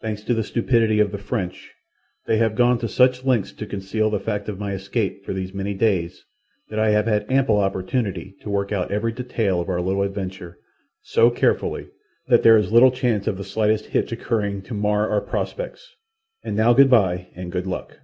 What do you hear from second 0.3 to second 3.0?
the stupidity of the French, they have gone to